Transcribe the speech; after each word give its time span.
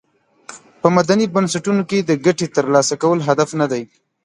په 0.81 0.87
مدني 0.95 1.25
بنسټونو 1.35 1.81
کې 1.89 1.99
د 2.01 2.11
ګټې 2.25 2.47
تر 2.55 2.65
لاسه 2.73 2.95
کول 3.01 3.19
هدف 3.27 3.49
ندی. 3.59 3.83